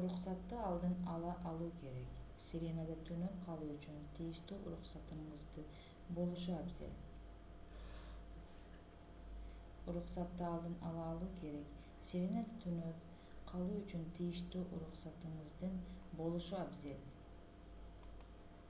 [0.00, 2.12] уруксатты алдын ала алуу керек
[2.44, 4.60] сиренада түнөп калуу үчүн тийиштүү
[14.76, 15.82] уруксатыңыздын
[16.20, 17.02] болушу абзел